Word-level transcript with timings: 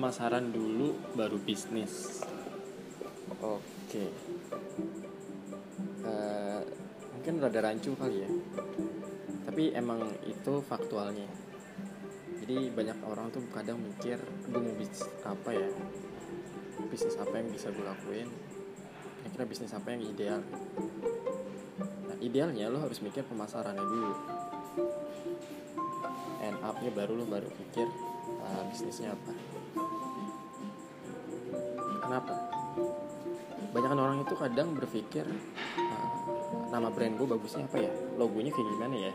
pemasaran 0.00 0.48
dulu 0.48 0.96
baru 1.12 1.36
bisnis. 1.44 2.24
Oke. 3.44 4.08
Uh, 6.00 6.64
mungkin 7.12 7.36
rada 7.36 7.60
rancu 7.60 7.92
kali 8.00 8.24
ya. 8.24 8.30
Tapi 9.44 9.76
emang 9.76 10.00
itu 10.24 10.64
faktualnya. 10.64 11.28
Jadi 12.40 12.72
banyak 12.72 12.96
orang 13.04 13.28
tuh 13.28 13.44
kadang 13.52 13.76
mikir 13.76 14.16
gue 14.48 14.56
mau 14.56 14.72
bisnis 14.72 15.04
apa 15.20 15.52
ya? 15.52 15.68
Bisnis 16.88 17.20
apa 17.20 17.36
yang 17.36 17.52
bisa 17.52 17.68
gue 17.68 17.84
lakuin? 17.84 18.32
Kira-kira 19.20 19.44
bisnis 19.52 19.76
apa 19.76 19.92
yang 19.92 20.00
ideal? 20.00 20.40
Nah 22.08 22.16
idealnya 22.24 22.72
lo 22.72 22.80
harus 22.80 23.04
mikir 23.04 23.20
pemasarannya 23.28 23.84
dulu. 23.84 24.14
End 26.40 26.56
upnya 26.64 26.88
baru 26.88 27.20
lo 27.20 27.28
baru 27.28 27.52
pikir 27.52 27.84
uh, 28.40 28.64
bisnisnya 28.72 29.12
apa 29.12 29.49
kenapa? 32.10 32.34
Banyak 33.70 33.90
orang 33.94 34.18
itu 34.26 34.34
kadang 34.34 34.74
berpikir 34.74 35.22
uh, 35.78 36.06
nama 36.74 36.90
brand 36.90 37.14
gue 37.14 37.22
bagusnya 37.22 37.70
apa 37.70 37.86
ya? 37.86 37.92
Logonya 38.18 38.50
kayak 38.50 38.66
gimana 38.66 38.96
ya? 38.98 39.12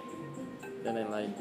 Dan 0.80 0.92
lain-lain. 1.04 1.32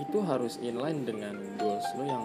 Itu 0.00 0.18
harus 0.24 0.56
inline 0.64 1.04
dengan 1.04 1.36
goals 1.60 1.84
lo 2.00 2.04
yang 2.08 2.24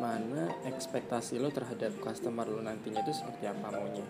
mana 0.00 0.48
ekspektasi 0.64 1.36
lo 1.36 1.52
terhadap 1.52 1.92
customer 2.00 2.48
lo 2.48 2.64
nantinya 2.64 3.04
itu 3.04 3.12
seperti 3.12 3.44
apa 3.44 3.76
maunya. 3.76 4.08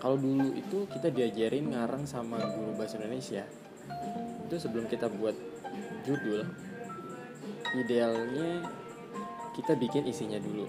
Kalau 0.00 0.16
dulu 0.16 0.48
itu 0.56 0.88
kita 0.88 1.12
diajarin 1.12 1.76
ngarang 1.76 2.08
sama 2.08 2.40
guru 2.40 2.72
bahasa 2.72 2.96
Indonesia. 2.96 3.44
Itu 4.48 4.56
sebelum 4.56 4.88
kita 4.88 5.12
buat 5.12 5.36
judul 6.08 6.71
idealnya 7.72 8.68
kita 9.56 9.72
bikin 9.76 10.04
isinya 10.08 10.36
dulu. 10.36 10.68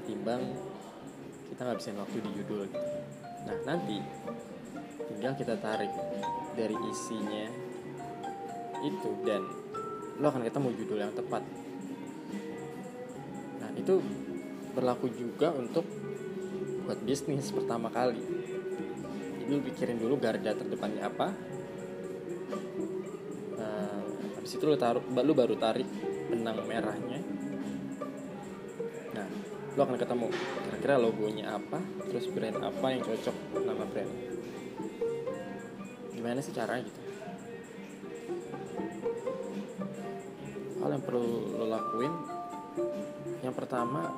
Ketimbang 0.00 0.42
kita 1.52 1.60
nggak 1.64 1.78
bisa 1.80 1.96
waktu 1.96 2.18
di 2.20 2.30
judul 2.36 2.68
gitu. 2.68 2.88
nah 3.46 3.56
nanti 3.64 3.96
tinggal 5.08 5.32
kita 5.38 5.54
tarik 5.56 5.88
dari 6.58 6.76
isinya 6.90 7.46
itu 8.84 9.10
dan 9.24 9.40
lo 10.20 10.26
akan 10.28 10.44
ketemu 10.44 10.68
judul 10.76 10.98
yang 11.00 11.14
tepat. 11.16 11.40
Nah 13.62 13.70
itu 13.72 14.04
berlaku 14.76 15.08
juga 15.08 15.54
untuk 15.56 15.88
buat 16.84 17.00
bisnis 17.00 17.48
pertama 17.54 17.88
kali. 17.88 18.20
Jadi 19.40 19.50
lo 19.56 19.62
pikirin 19.64 19.96
dulu 19.96 20.20
garda 20.20 20.52
terdepannya 20.52 21.02
apa 21.06 21.28
habis 24.46 24.62
itu 24.62 24.70
lo 24.70 24.78
taruh 24.78 25.02
lo 25.02 25.34
baru 25.34 25.58
tarik 25.58 25.90
benang 26.30 26.62
merahnya. 26.70 27.18
Nah 29.10 29.26
lo 29.74 29.80
akan 29.82 29.98
ketemu 29.98 30.30
kira-kira 30.62 30.94
logonya 31.02 31.58
apa 31.58 31.82
terus 32.06 32.30
brand 32.30 32.62
apa 32.62 32.86
yang 32.94 33.02
cocok 33.02 33.34
nama 33.66 33.82
brand. 33.90 34.12
Gimana 36.14 36.38
sih 36.38 36.54
caranya 36.54 36.86
gitu? 36.86 37.00
Hal 40.78 40.94
yang 40.94 41.02
perlu 41.02 41.26
lo 41.58 41.66
lakuin 41.66 42.14
yang 43.42 43.50
pertama 43.50 44.14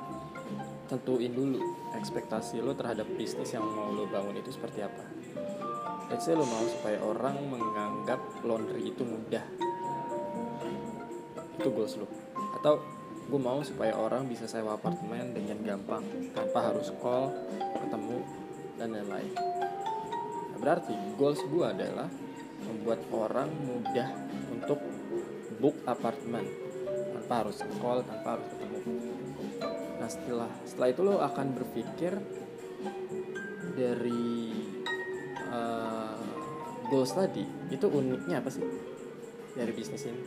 tentuin 0.93 1.33
dulu 1.33 1.57
ekspektasi 1.97 2.61
lo 2.61 2.77
terhadap 2.77 3.09
bisnis 3.17 3.49
yang 3.49 3.65
mau 3.65 3.89
lo 3.97 4.05
bangun 4.05 4.37
itu 4.37 4.53
seperti 4.53 4.85
apa. 4.85 5.09
Let's 6.13 6.29
say 6.29 6.37
lo 6.37 6.45
mau 6.45 6.69
supaya 6.69 7.01
orang 7.01 7.33
menganggap 7.49 8.45
laundry 8.45 8.93
itu 8.93 9.01
mudah 9.01 9.68
itu 11.59 11.69
goals 11.75 11.99
lo 11.99 12.07
atau 12.55 12.79
gue 13.29 13.37
mau 13.37 13.61
supaya 13.61 13.93
orang 13.93 14.25
bisa 14.25 14.49
sewa 14.49 14.79
apartemen 14.79 15.35
dengan 15.35 15.59
gampang 15.61 16.01
tanpa 16.33 16.71
harus 16.71 16.89
call 16.97 17.29
ketemu 17.77 18.25
dan 18.81 18.89
lain-lain. 18.89 19.31
Nah, 20.49 20.57
berarti 20.57 20.95
goals 21.13 21.37
gue 21.45 21.61
adalah 21.61 22.09
membuat 22.65 23.05
orang 23.13 23.53
mudah 23.69 24.09
untuk 24.49 24.81
book 25.61 25.77
apartemen. 25.85 26.41
Tanpa 26.89 27.45
harus 27.45 27.61
call 27.77 28.01
tanpa 28.01 28.39
harus 28.39 28.47
ketemu. 28.49 28.79
Nah 30.01 30.09
setelah 30.09 30.49
setelah 30.65 30.89
itu 30.89 31.01
lo 31.05 31.21
akan 31.21 31.47
berpikir 31.53 32.17
dari 33.77 34.57
uh, 35.53 36.17
goals 36.89 37.13
tadi 37.13 37.45
itu 37.69 37.85
uniknya 37.85 38.41
apa 38.41 38.49
sih? 38.49 38.65
Dari 39.53 39.69
bisnis 39.69 40.07
ini 40.09 40.21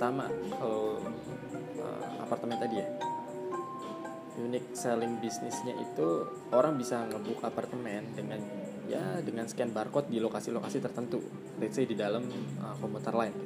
pertama 0.00 0.32
kalau 0.56 0.96
uh, 1.76 2.24
apartemen 2.24 2.56
tadi 2.56 2.80
ya. 2.80 2.88
Unique 4.40 4.72
selling 4.72 5.20
bisnisnya 5.20 5.76
itu 5.76 6.24
orang 6.56 6.80
bisa 6.80 7.04
ngebuk 7.04 7.44
apartemen 7.44 8.08
dengan 8.16 8.40
ya 8.88 9.20
dengan 9.20 9.44
scan 9.44 9.68
barcode 9.76 10.08
di 10.08 10.16
lokasi-lokasi 10.16 10.80
tertentu. 10.80 11.20
Let's 11.60 11.76
say 11.76 11.84
di 11.84 12.00
dalam 12.00 12.24
uh, 12.64 12.80
komuter 12.80 13.12
lain. 13.12 13.36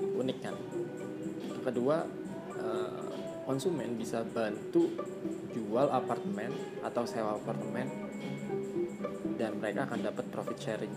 Unik 0.00 0.38
kan? 0.40 0.56
Kedua 1.60 2.00
uh, 2.56 3.12
konsumen 3.44 4.00
bisa 4.00 4.24
bantu 4.24 4.88
jual 5.52 5.92
apartemen 5.92 6.80
atau 6.80 7.04
sewa 7.04 7.36
apartemen 7.36 7.92
dan 9.36 9.52
mereka 9.60 9.84
akan 9.84 10.00
dapat 10.00 10.24
profit 10.32 10.56
sharing. 10.56 10.96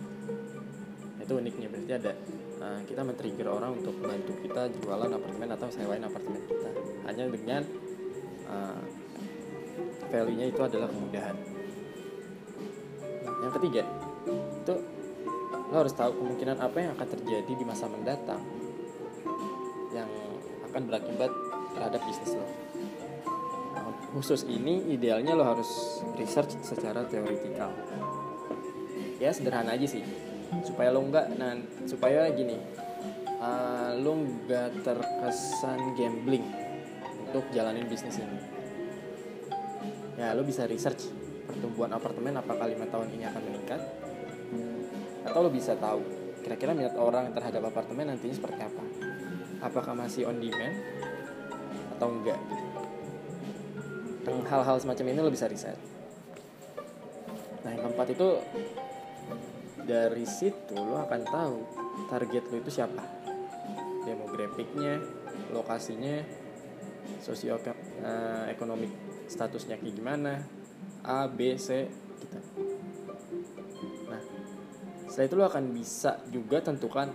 Itu 1.19 1.43
uniknya 1.43 1.67
berarti 1.67 1.91
ada 1.91 2.15
uh, 2.61 2.79
kita 2.85 3.01
men-trigger 3.01 3.49
orang 3.49 3.81
untuk 3.81 3.97
bantu 3.97 4.37
kita 4.45 4.69
jualan 4.79 5.09
apartemen 5.09 5.49
atau 5.57 5.67
sewain 5.73 6.05
apartemen 6.05 6.41
kita. 6.45 6.69
Hanya 7.09 7.23
dengan 7.27 7.61
uh, 8.45 8.81
value-nya 10.13 10.45
itu 10.53 10.61
adalah 10.61 10.87
kemudahan. 10.87 11.35
Yang 13.41 13.53
ketiga 13.57 13.83
itu 14.61 14.75
lo 15.71 15.75
harus 15.81 15.95
tahu 15.97 16.11
kemungkinan 16.13 16.61
apa 16.61 16.77
yang 16.77 16.91
akan 16.93 17.07
terjadi 17.09 17.51
di 17.57 17.65
masa 17.65 17.89
mendatang 17.89 18.43
yang 19.95 20.07
akan 20.69 20.81
berakibat 20.85 21.31
terhadap 21.73 22.01
bisnis 22.05 22.37
lo. 22.37 22.45
Nah, 23.73 23.91
khusus 24.13 24.45
ini 24.45 24.93
idealnya 24.93 25.33
lo 25.33 25.47
harus 25.47 26.03
research 26.19 26.59
secara 26.61 27.07
teoritikal. 27.07 27.71
Ya 29.17 29.29
sederhana 29.33 29.77
aja 29.77 29.85
sih 29.85 30.30
supaya 30.59 30.91
lo 30.91 31.07
nggak 31.07 31.39
nah 31.39 31.55
supaya 31.87 32.27
gini 32.35 32.59
uh, 33.39 33.95
lo 33.95 34.19
nggak 34.19 34.83
terkesan 34.83 35.95
gambling 35.95 36.43
untuk 37.31 37.47
jalanin 37.55 37.87
bisnis 37.87 38.19
ini. 38.19 38.39
Ya 40.19 40.35
lo 40.35 40.43
bisa 40.43 40.67
research 40.67 41.07
pertumbuhan 41.47 41.95
apartemen 41.95 42.35
apakah 42.35 42.67
lima 42.67 42.85
tahun 42.91 43.15
ini 43.15 43.23
akan 43.31 43.41
meningkat 43.47 43.81
atau 45.25 45.39
lo 45.41 45.49
bisa 45.49 45.73
tahu 45.79 46.03
kira-kira 46.43 46.75
minat 46.75 46.97
orang 46.97 47.31
terhadap 47.31 47.71
apartemen 47.71 48.11
nantinya 48.11 48.35
seperti 48.35 48.61
apa. 48.61 48.83
Apakah 49.61 49.93
masih 49.93 50.25
on 50.25 50.41
demand 50.41 50.75
atau 52.01 52.09
enggak 52.09 52.39
hal-hal 54.25 54.77
semacam 54.81 55.05
ini 55.13 55.19
lo 55.21 55.31
bisa 55.31 55.45
riset 55.45 55.77
nah 57.61 57.69
yang 57.69 57.85
keempat 57.85 58.07
itu 58.17 58.27
dari 59.85 60.25
situ 60.25 60.75
lo 60.75 61.01
akan 61.03 61.21
tahu 61.25 61.57
target 62.07 62.43
lo 62.49 62.55
itu 62.59 62.71
siapa 62.71 63.03
demografiknya 64.05 65.01
lokasinya 65.53 66.21
sosioekonomik 67.21 68.91
eh, 68.91 68.99
statusnya 69.29 69.77
kayak 69.77 69.95
gimana 69.95 70.33
A, 71.01 71.25
B, 71.25 71.57
C 71.57 71.89
gitu. 72.21 72.37
Nah, 74.09 74.21
setelah 75.09 75.25
itu 75.25 75.35
lo 75.37 75.45
akan 75.49 75.65
bisa 75.73 76.21
juga 76.29 76.61
tentukan 76.61 77.09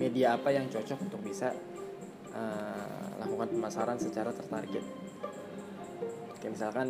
media 0.00 0.40
apa 0.40 0.48
yang 0.56 0.72
cocok 0.72 0.98
untuk 1.04 1.20
bisa 1.20 1.52
uh, 2.32 3.08
lakukan 3.20 3.52
pemasaran 3.52 4.00
secara 4.00 4.32
tertarget. 4.32 4.80
Kayak 6.40 6.52
misalkan, 6.56 6.88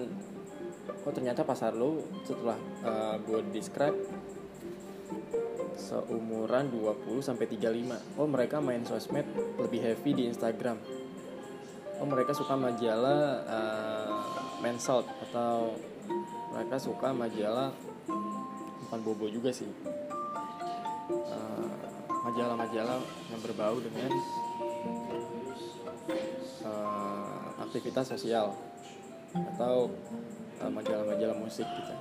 oh 1.02 1.10
ternyata 1.10 1.42
pasar 1.42 1.74
lo 1.74 2.06
setelah 2.22 2.54
uh, 2.86 3.18
gue 3.18 3.42
describe 3.50 3.98
seumuran 5.90 6.70
20 6.70 7.18
sampai 7.18 7.50
35. 7.50 8.14
Oh, 8.14 8.30
mereka 8.30 8.62
main 8.62 8.86
sosmed 8.86 9.26
lebih 9.58 9.82
heavy 9.82 10.14
di 10.14 10.22
Instagram. 10.30 10.78
Oh, 11.98 12.06
mereka 12.06 12.30
suka 12.30 12.54
majalah 12.54 13.42
uh, 13.50 14.22
mensalt 14.62 15.10
atau 15.28 15.74
mereka 16.54 16.78
suka 16.78 17.10
majalah 17.10 17.74
bukan 18.86 19.00
bobo 19.06 19.26
juga 19.30 19.54
sih 19.54 19.70
majalah-majalah 22.20 22.98
uh, 23.00 23.28
yang 23.32 23.40
berbau 23.42 23.76
dengan 23.80 24.10
uh, 26.66 27.44
aktivitas 27.64 28.12
sosial 28.12 28.54
atau 29.34 29.90
uh, 30.60 30.70
majalah-majalah 30.70 31.36
musik 31.38 31.66
gitu 31.66 31.94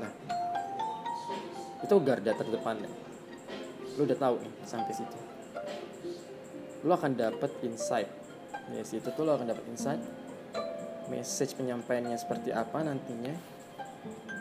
nah 0.00 0.10
itu 1.84 1.94
garda 2.00 2.32
terdepan. 2.32 2.80
Ya 2.80 2.90
lu 3.94 4.02
udah 4.02 4.18
tahu 4.18 4.34
nih 4.42 4.54
sampai 4.66 4.92
situ. 4.94 5.18
Lu 6.82 6.90
akan 6.90 7.14
dapat 7.14 7.50
insight. 7.62 8.10
Dari 8.64 8.86
situ 8.86 9.06
tuh 9.12 9.22
lu 9.22 9.32
akan 9.36 9.46
dapat 9.52 9.64
insight 9.70 10.00
message 11.12 11.52
penyampaiannya 11.54 12.16
seperti 12.16 12.50
apa 12.50 12.80
nantinya. 12.82 13.34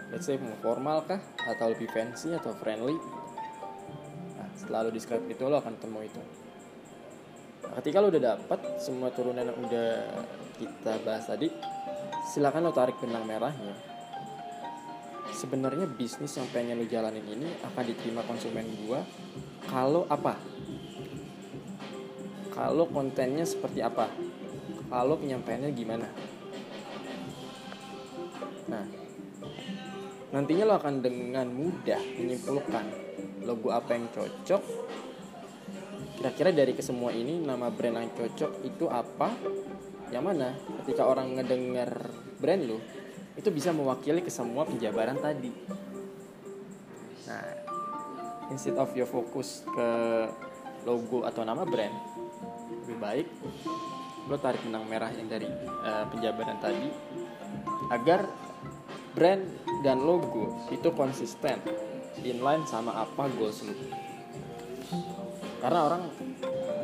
Let's 0.09 0.29
say 0.29 0.37
mau 0.37 0.53
formal 0.61 1.03
kah 1.05 1.21
atau 1.43 1.73
lebih 1.73 1.89
fancy 1.91 2.33
atau 2.33 2.53
friendly? 2.55 2.95
Nah 4.37 4.47
setelah 4.57 4.87
lu 4.87 4.91
describe 4.93 5.25
itu 5.27 5.43
lo 5.45 5.59
akan 5.59 5.75
temu 5.77 5.99
itu. 6.01 6.21
Nah, 7.67 7.79
ketika 7.81 7.99
lo 7.99 8.07
udah 8.09 8.23
dapat 8.37 8.59
semua 8.79 9.09
turunan 9.11 9.43
yang 9.43 9.57
udah 9.57 9.89
kita 10.57 10.93
bahas 11.01 11.25
tadi 11.25 11.49
silakan 12.31 12.69
lo 12.69 12.71
tarik 12.71 12.95
benang 13.01 13.25
merahnya 13.25 13.92
sebenarnya 15.43 15.91
bisnis 15.91 16.39
yang 16.39 16.47
pengen 16.55 16.79
lo 16.79 16.87
jalanin 16.87 17.27
ini 17.27 17.51
akan 17.67 17.83
diterima 17.83 18.23
konsumen 18.23 18.63
gua? 18.87 19.03
Kalau 19.67 20.07
apa? 20.07 20.39
Kalau 22.55 22.87
kontennya 22.87 23.43
seperti 23.43 23.83
apa? 23.83 24.07
Kalau 24.87 25.19
penyampaiannya 25.19 25.75
gimana? 25.75 26.07
Nah 28.71 28.87
nantinya 30.31 30.63
lo 30.63 30.73
akan 30.79 31.03
dengan 31.03 31.51
mudah 31.51 31.99
menyimpulkan 31.99 32.85
logo 33.43 33.67
apa 33.75 33.99
yang 33.99 34.07
cocok. 34.15 34.63
Kira-kira 36.23 36.55
dari 36.55 36.71
kesemua 36.71 37.11
ini 37.11 37.43
nama 37.43 37.67
brand 37.67 37.99
yang 37.99 38.15
cocok 38.15 38.63
itu 38.63 38.87
apa? 38.87 39.35
Yang 40.07 40.23
mana? 40.23 40.55
Ketika 40.79 41.03
orang 41.03 41.35
ngedengar 41.35 41.91
brand 42.39 42.63
lo 42.63 43.02
itu 43.33 43.49
bisa 43.49 43.73
mewakili 43.73 44.21
ke 44.21 44.29
semua 44.29 44.65
penjabaran 44.65 45.17
tadi. 45.17 45.51
Nah 47.29 47.45
instead 48.51 48.77
of 48.77 48.91
your 48.93 49.09
fokus 49.09 49.63
ke 49.65 49.87
logo 50.83 51.23
atau 51.23 51.47
nama 51.47 51.63
brand 51.63 51.95
lebih 52.83 52.97
baik 52.99 53.27
lo 54.27 54.35
tarik 54.39 54.59
benang 54.63 54.87
merah 54.87 55.11
yang 55.11 55.27
dari 55.27 55.47
uh, 55.83 56.07
penjabaran 56.11 56.59
tadi 56.59 56.87
agar 57.91 58.27
brand 59.15 59.43
dan 59.83 59.99
logo 59.99 60.63
itu 60.71 60.91
konsisten 60.95 61.59
inline 62.23 62.63
sama 62.63 63.03
apa 63.03 63.27
goals 63.35 63.67
lo. 63.67 63.75
Karena 65.59 65.79
orang 65.87 66.03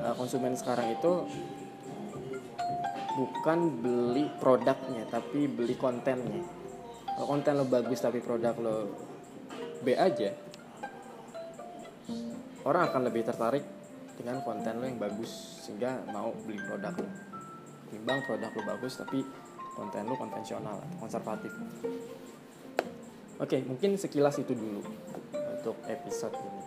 uh, 0.03 0.13
konsumen 0.19 0.55
sekarang 0.55 0.95
itu 0.99 1.11
bukan 3.19 3.83
beli 3.83 4.31
produknya 4.39 5.03
tapi 5.11 5.51
beli 5.51 5.75
kontennya. 5.75 6.39
Kalau 7.03 7.35
konten 7.35 7.59
lo 7.59 7.67
bagus 7.67 7.99
tapi 7.99 8.23
produk 8.23 8.55
lo 8.55 8.77
B 9.83 9.91
aja 9.91 10.31
orang 12.63 12.91
akan 12.91 13.01
lebih 13.11 13.27
tertarik 13.27 13.63
dengan 14.19 14.43
konten 14.43 14.79
lo 14.79 14.85
yang 14.87 14.99
bagus 14.99 15.63
sehingga 15.67 15.99
mau 16.15 16.31
beli 16.47 16.59
produk 16.63 16.95
lo. 16.95 17.09
Timbang 17.91 18.23
produk 18.23 18.51
lo 18.55 18.61
bagus 18.75 18.95
tapi 18.99 19.19
konten 19.75 20.07
lo 20.07 20.15
konvensional 20.15 20.79
konservatif. 20.99 21.51
Oke 23.39 23.63
mungkin 23.67 23.99
sekilas 23.99 24.39
itu 24.39 24.55
dulu 24.55 24.79
untuk 25.35 25.75
episode 25.91 26.35
ini. 26.39 26.61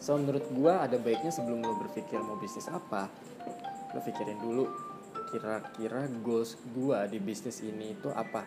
So 0.00 0.16
menurut 0.16 0.48
gua 0.56 0.88
ada 0.88 0.96
baiknya 0.96 1.28
sebelum 1.28 1.60
lo 1.60 1.76
berpikir 1.76 2.16
mau 2.24 2.40
bisnis 2.40 2.72
apa 2.72 3.08
lo 3.92 4.00
pikirin 4.00 4.40
dulu 4.40 4.64
kira-kira 5.30 6.10
goals 6.20 6.58
gua 6.74 7.06
di 7.06 7.22
bisnis 7.22 7.62
ini 7.62 7.94
itu 7.94 8.10
apa? 8.10 8.44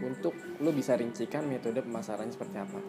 Untuk 0.00 0.32
lo 0.62 0.70
bisa 0.70 0.94
rincikan 0.94 1.44
metode 1.50 1.82
pemasarannya 1.82 2.32
seperti 2.32 2.56
apa. 2.56 2.80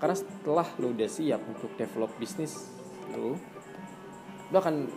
Karena 0.00 0.16
setelah 0.16 0.68
lo 0.80 0.96
udah 0.96 1.10
siap 1.10 1.40
untuk 1.44 1.76
develop 1.76 2.10
bisnis 2.16 2.72
lo 3.12 3.36
lo 4.50 4.56
akan 4.58 4.88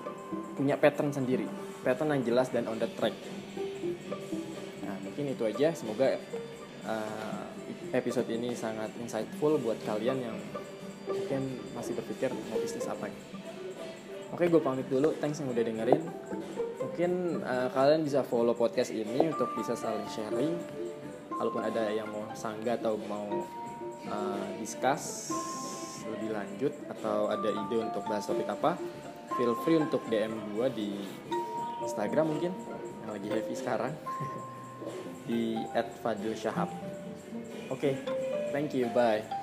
punya 0.57 0.79
pattern 0.79 1.13
sendiri. 1.13 1.45
Pattern 1.83 2.15
yang 2.15 2.23
jelas 2.23 2.49
dan 2.49 2.65
on 2.71 2.79
the 2.79 2.89
track. 2.95 3.13
Nah 4.87 4.97
mungkin 5.03 5.29
itu 5.29 5.43
aja. 5.43 5.75
Semoga 5.75 6.17
uh, 6.87 7.45
episode 7.93 8.29
ini 8.31 8.55
sangat 8.57 8.89
insightful 8.97 9.59
buat 9.61 9.77
kalian 9.85 10.17
yang 10.31 10.37
mungkin 11.05 11.59
masih 11.75 11.93
berpikir 11.99 12.31
mau 12.31 12.57
bisnis 12.57 12.87
apa. 12.87 13.11
ya. 13.11 13.42
Oke, 14.33 14.49
gue 14.49 14.61
pamit 14.61 14.89
dulu. 14.89 15.13
Thanks 15.21 15.39
yang 15.39 15.53
udah 15.53 15.63
dengerin 15.63 16.01
mungkin 16.93 17.41
uh, 17.41 17.73
kalian 17.73 18.05
bisa 18.05 18.21
follow 18.21 18.53
podcast 18.53 18.93
ini 18.93 19.25
untuk 19.25 19.49
bisa 19.57 19.73
saling 19.73 20.05
sharing 20.13 20.53
kalaupun 21.33 21.65
ada 21.65 21.89
yang 21.89 22.05
mau 22.05 22.21
sanggah 22.37 22.77
atau 22.77 23.01
mau 23.09 23.49
uh, 24.05 24.45
discuss 24.61 25.33
lebih 26.05 26.37
lanjut 26.37 26.69
atau 26.93 27.33
ada 27.33 27.49
ide 27.49 27.81
untuk 27.81 28.05
bahas 28.05 28.29
topik 28.29 28.45
apa 28.45 28.77
feel 29.33 29.57
free 29.65 29.81
untuk 29.81 30.05
DM 30.05 30.37
gue 30.53 30.67
di 30.77 30.89
Instagram 31.81 32.37
mungkin 32.37 32.53
yang 33.01 33.11
lagi 33.17 33.27
heavy 33.33 33.55
sekarang 33.57 33.97
di 35.27 35.57
@fadil 36.05 36.37
Shahab. 36.37 36.69
Oke, 37.73 37.89
okay, 37.89 37.93
thank 38.53 38.77
you, 38.77 38.85
bye. 38.93 39.42